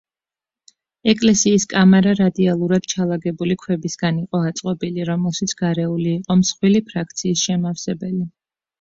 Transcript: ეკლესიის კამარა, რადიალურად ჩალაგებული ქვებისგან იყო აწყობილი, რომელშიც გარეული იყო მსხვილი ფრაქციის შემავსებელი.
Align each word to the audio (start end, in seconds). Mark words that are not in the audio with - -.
ეკლესიის 1.11 1.65
კამარა, 1.73 2.13
რადიალურად 2.21 2.89
ჩალაგებული 2.95 3.59
ქვებისგან 3.67 4.19
იყო 4.25 4.43
აწყობილი, 4.49 5.07
რომელშიც 5.13 5.57
გარეული 5.63 6.11
იყო 6.19 6.43
მსხვილი 6.45 6.87
ფრაქციის 6.91 7.49
შემავსებელი. 7.49 8.29